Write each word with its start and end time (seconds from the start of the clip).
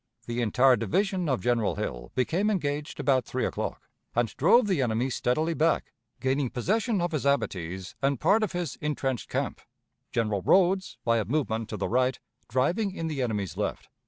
The 0.25 0.41
entire 0.41 0.77
division 0.77 1.29
of 1.29 1.41
General 1.41 1.75
Hill 1.75 2.11
became 2.15 2.49
engaged 2.49 2.99
about 2.99 3.23
three 3.23 3.45
o'clock, 3.45 3.87
and 4.15 4.35
drove 4.35 4.65
the 4.65 4.81
enemy 4.81 5.11
steadily 5.11 5.53
back, 5.53 5.93
gaining 6.19 6.49
possession 6.49 6.99
of 6.99 7.11
his 7.11 7.23
abatis 7.23 7.93
and 8.01 8.19
part 8.19 8.41
of 8.41 8.53
his 8.53 8.77
intrenched 8.77 9.29
camp, 9.29 9.61
General 10.11 10.41
Rodes, 10.41 10.97
by 11.05 11.19
a 11.19 11.25
movement 11.25 11.69
to 11.69 11.77
the 11.77 11.87
right, 11.87 12.19
driving 12.49 12.95
in 12.95 13.09
the 13.09 13.21
enemy's 13.21 13.57
left. 13.57 13.89